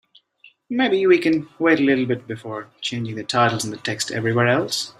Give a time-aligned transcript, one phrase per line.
[0.71, 4.47] Maybe we can wait a little bit before changing the titles and the text everywhere
[4.47, 4.89] else?